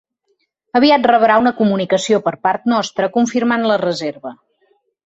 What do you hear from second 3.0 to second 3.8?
confirmant la